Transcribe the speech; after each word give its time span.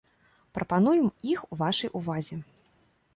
Прапануем 0.57 1.05
іх 1.33 1.43
вашай 1.59 1.91
увазе. 1.99 2.39